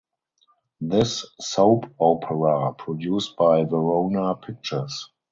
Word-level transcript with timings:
This 0.79 1.23
soap 1.39 1.85
opera 1.99 2.73
produced 2.73 3.35
by 3.37 3.65
Verona 3.65 4.33
Pictures. 4.35 5.11